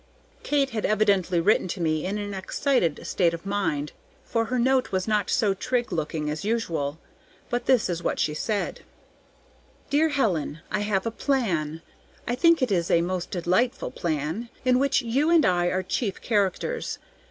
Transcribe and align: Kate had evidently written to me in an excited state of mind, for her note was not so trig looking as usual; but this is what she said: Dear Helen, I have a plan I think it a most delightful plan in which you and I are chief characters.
Kate 0.41 0.71
had 0.71 0.83
evidently 0.83 1.39
written 1.39 1.67
to 1.67 1.79
me 1.79 2.07
in 2.07 2.17
an 2.17 2.33
excited 2.33 2.99
state 3.05 3.35
of 3.35 3.45
mind, 3.45 3.91
for 4.25 4.45
her 4.45 4.57
note 4.57 4.91
was 4.91 5.07
not 5.07 5.29
so 5.29 5.53
trig 5.53 5.91
looking 5.93 6.27
as 6.27 6.43
usual; 6.43 6.97
but 7.51 7.67
this 7.67 7.87
is 7.87 8.01
what 8.01 8.17
she 8.17 8.33
said: 8.33 8.81
Dear 9.91 10.09
Helen, 10.09 10.61
I 10.71 10.79
have 10.79 11.05
a 11.05 11.11
plan 11.11 11.83
I 12.27 12.33
think 12.33 12.63
it 12.63 12.71
a 12.89 13.01
most 13.01 13.29
delightful 13.29 13.91
plan 13.91 14.49
in 14.65 14.79
which 14.79 15.03
you 15.03 15.29
and 15.29 15.45
I 15.45 15.67
are 15.67 15.83
chief 15.83 16.19
characters. 16.19 16.97